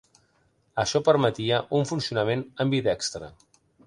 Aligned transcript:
Això 0.83 1.01
permetia 1.09 1.59
un 1.81 1.85
funcionament 1.91 2.41
ambidextre. 2.65 3.31